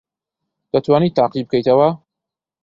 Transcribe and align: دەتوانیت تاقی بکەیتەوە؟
دەتوانیت 0.71 1.13
تاقی 1.17 1.43
بکەیتەوە؟ 1.45 1.89